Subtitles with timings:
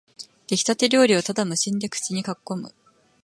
[0.47, 2.73] できたて料理をただ無心で口にかっこむ